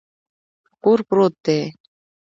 په 0.69 0.73
کور 0.83 0.99
پروت 1.09 1.33
دی. 1.45 1.59